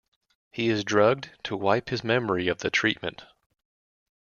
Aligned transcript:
He 0.49 0.69
is 0.69 0.83
drugged 0.83 1.29
to 1.43 1.55
wipe 1.55 1.89
his 1.89 2.03
memory 2.03 2.47
of 2.47 2.57
the 2.57 2.71
treatment. 2.71 3.27